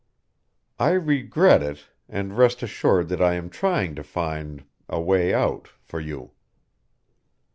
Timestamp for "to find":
3.93-4.63